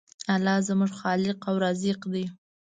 [0.33, 2.25] الله زموږ خالق او رازق دی.